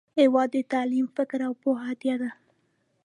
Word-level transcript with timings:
هیواد 0.19 0.49
ته 0.53 0.61
تعلیم، 0.73 1.05
فکر، 1.17 1.39
او 1.47 1.53
پوهه 1.61 1.83
هدیه 1.89 2.15
ده 2.21 2.29